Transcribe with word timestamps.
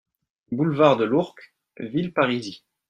Boulevard 0.51 0.97
de 0.97 1.03
l'Ourcq, 1.03 1.53
Villeparisis 1.79 2.63